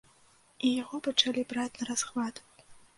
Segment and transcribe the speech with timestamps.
[0.65, 2.47] І яго пачалі браць нарасхват.